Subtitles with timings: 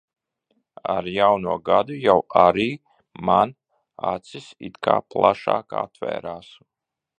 [0.93, 2.15] Ar jauno gadu jau
[2.45, 2.65] arī
[3.29, 3.53] man
[4.15, 6.53] acis it kā plašāk atvērās.